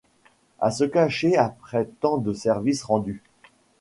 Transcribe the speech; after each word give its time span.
à 0.59 0.71
se 0.71 0.83
cacher 0.83 1.37
après 1.37 1.87
tant 2.01 2.17
de 2.17 2.33
services 2.33 2.83
rendus 2.83 3.21